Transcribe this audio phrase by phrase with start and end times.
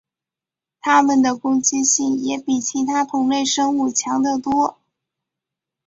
[0.79, 4.79] 它们的攻击性也比其他同类生物强得多。